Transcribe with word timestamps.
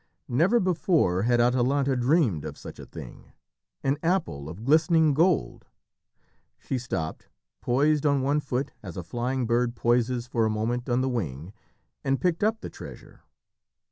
Never 0.29 0.59
before 0.59 1.21
had 1.29 1.39
Atalanta 1.39 1.95
dreamed 1.95 2.43
of 2.43 2.57
such 2.57 2.79
a 2.79 2.87
thing 2.87 3.33
an 3.83 3.99
apple 4.01 4.49
of 4.49 4.63
glistening 4.65 5.13
gold! 5.13 5.67
She 6.57 6.79
stopped, 6.79 7.29
poised 7.61 8.03
on 8.07 8.23
one 8.23 8.39
foot 8.39 8.71
as 8.81 8.97
a 8.97 9.03
flying 9.03 9.45
bird 9.45 9.75
poises 9.75 10.25
for 10.25 10.43
a 10.43 10.49
moment 10.49 10.89
on 10.89 11.01
the 11.01 11.07
wing, 11.07 11.53
and 12.03 12.19
picked 12.19 12.43
up 12.43 12.61
the 12.61 12.69
treasure. 12.71 13.21